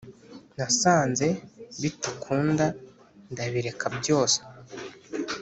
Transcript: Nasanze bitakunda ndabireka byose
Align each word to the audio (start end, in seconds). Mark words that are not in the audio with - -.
Nasanze 0.57 1.27
bitakunda 1.81 2.65
ndabireka 3.31 3.85
byose 3.97 4.39